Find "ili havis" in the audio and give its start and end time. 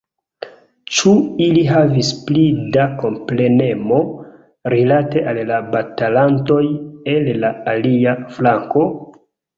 1.47-2.09